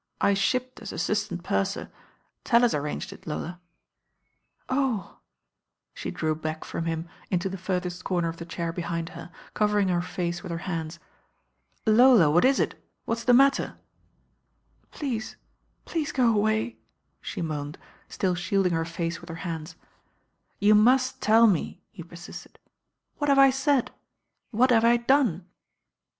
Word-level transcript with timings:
"I 0.19 0.33
shipped 0.33 0.81
as 0.81 0.91
assistant 0.91 1.43
purser. 1.43 1.91
Tallis 2.43 2.73
arranged 2.73 3.13
it, 3.13 3.27
Lola 3.27 3.59
1" 4.67 4.77
"Oh 4.79 5.09
I" 5.11 5.17
She 5.93 6.09
drew 6.09 6.33
back 6.33 6.65
from 6.65 6.85
him 6.85 7.07
into 7.29 7.49
the 7.49 7.57
furthest 7.59 8.03
comer 8.03 8.27
of 8.27 8.37
the 8.37 8.45
chair 8.47 8.73
behind 8.73 9.09
her, 9.09 9.29
covering 9.53 9.89
her 9.89 10.01
face 10.01 10.41
with 10.41 10.51
her 10.51 10.57
hands. 10.65 10.97
"Lola, 11.85 12.31
what 12.31 12.43
is 12.45 12.59
it; 12.59 12.83
what's 13.05 13.23
the 13.23 13.35
matter?" 13.35 13.77
"Please, 14.89 15.35
please 15.85 16.11
go 16.11 16.29
away," 16.29 16.79
she 17.21 17.43
moaned, 17.43 17.77
still 18.09 18.33
shielding 18.33 18.73
her 18.73 18.85
face 18.85 19.19
with 19.21 19.29
her 19.29 19.35
hands. 19.45 19.75
"You 20.57 20.73
must 20.73 21.21
tell 21.21 21.45
me," 21.45 21.79
he 21.91 22.01
persisted. 22.01 22.57
"What 23.19 23.29
have 23.29 23.37
I 23.37 23.51
said; 23.51 23.91
what 24.49 24.71
have 24.71 24.83
I 24.83 24.97
done?" 24.97 25.45